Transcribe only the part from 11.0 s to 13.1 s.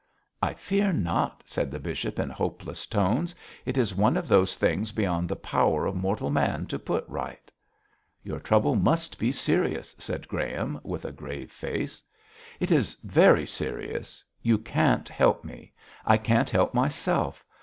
a grave face. 'It is